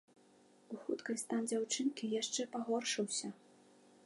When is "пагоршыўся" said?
2.57-3.27